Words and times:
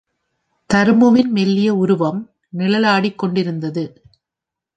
தருமுவின் 0.69 1.29
மெல்லிய 1.29 1.75
உருவம் 1.75 2.19
நிழலாடிக் 2.57 3.15
கொண்டிருந்தது. 3.15 3.83